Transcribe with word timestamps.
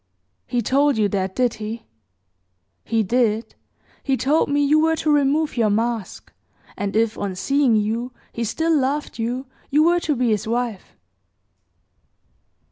"He 0.47 0.63
told 0.63 0.97
you 0.97 1.07
that, 1.09 1.35
did 1.35 1.53
he?" 1.61 1.85
"He 2.83 3.03
did. 3.03 3.53
He 4.01 4.17
told 4.17 4.49
me 4.49 4.65
you 4.65 4.79
were 4.79 4.95
to 4.95 5.11
remove 5.11 5.57
your 5.57 5.69
mask; 5.69 6.33
and 6.75 6.95
if, 6.95 7.19
on 7.19 7.35
seeing 7.35 7.75
you, 7.75 8.11
he 8.33 8.43
still 8.43 8.75
loved 8.75 9.19
you, 9.19 9.45
you 9.69 9.83
were 9.83 9.99
to 9.99 10.15
be 10.15 10.29
his 10.29 10.47
wife." 10.47 10.95